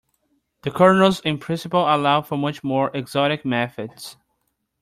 [0.63, 4.17] The kernels in principle allow for much more exotic methods.